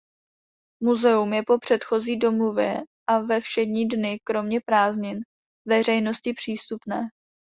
[0.83, 5.19] Muzeum je po předchozí domluvě a ve všední dny kromě prázdnin
[5.67, 7.01] veřejnosti přístupné.